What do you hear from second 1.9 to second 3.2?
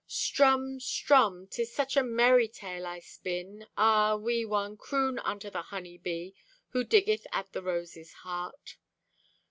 a merry tale I